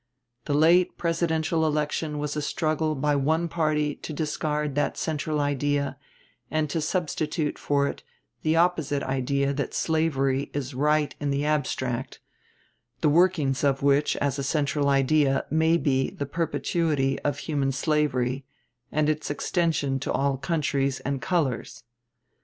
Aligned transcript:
The 0.45 0.55
late 0.55 0.97
presidential 0.97 1.63
election 1.63 2.17
was 2.17 2.35
a 2.35 2.41
struggle 2.41 2.95
by 2.95 3.15
one 3.15 3.47
party 3.47 3.93
to 3.97 4.11
discard 4.11 4.73
that 4.73 4.97
central 4.97 5.39
idea 5.39 5.95
and 6.49 6.67
to 6.71 6.81
substitute 6.81 7.59
for 7.59 7.87
it 7.87 8.01
the 8.41 8.55
opposite 8.55 9.03
idea 9.03 9.53
that 9.53 9.75
slavery 9.75 10.49
is 10.55 10.73
right 10.73 11.13
in 11.19 11.29
the 11.29 11.45
abstract, 11.45 12.19
the 13.01 13.09
workings 13.09 13.63
of 13.63 13.83
which 13.83 14.15
as 14.17 14.39
a 14.39 14.43
central 14.43 14.89
idea 14.89 15.45
may 15.51 15.77
be 15.77 16.09
the 16.09 16.25
perpetuity 16.25 17.19
of 17.19 17.37
human 17.37 17.71
slavery 17.71 18.43
and 18.91 19.07
its 19.07 19.29
extension 19.29 19.99
to 19.99 20.11
all 20.11 20.35
countries 20.35 20.99
and 21.01 21.21
colors. 21.21 21.83